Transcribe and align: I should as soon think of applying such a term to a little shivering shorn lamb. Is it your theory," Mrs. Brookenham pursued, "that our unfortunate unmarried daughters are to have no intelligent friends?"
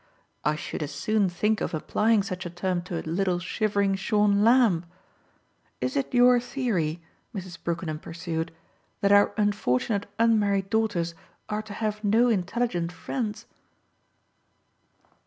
I 0.43 0.55
should 0.55 0.81
as 0.81 0.91
soon 0.91 1.29
think 1.29 1.61
of 1.61 1.75
applying 1.75 2.23
such 2.23 2.43
a 2.47 2.49
term 2.49 2.81
to 2.89 2.99
a 2.99 3.05
little 3.07 3.37
shivering 3.37 3.93
shorn 3.93 4.43
lamb. 4.43 4.83
Is 5.79 5.95
it 5.95 6.11
your 6.11 6.39
theory," 6.39 7.03
Mrs. 7.35 7.61
Brookenham 7.63 7.99
pursued, 7.99 8.51
"that 9.01 9.11
our 9.11 9.31
unfortunate 9.37 10.07
unmarried 10.17 10.71
daughters 10.71 11.13
are 11.49 11.61
to 11.61 11.73
have 11.73 12.03
no 12.03 12.29
intelligent 12.29 12.91
friends?" 12.91 13.45